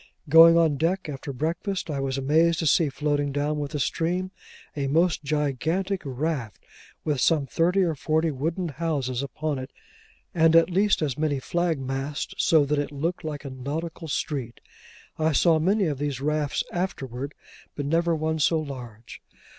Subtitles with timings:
[0.29, 4.31] Going on deck after breakfast, I was amazed to see floating down with the stream,
[4.75, 6.57] a most gigantic raft,
[7.03, 9.69] with some thirty or forty wooden houses upon it,
[10.33, 14.59] and at least as many flag masts, so that it looked like a nautical street.
[15.19, 17.33] I saw many of these rafts afterwards,
[17.75, 19.21] but never one so large.